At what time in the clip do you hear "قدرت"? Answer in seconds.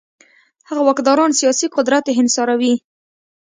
1.75-2.05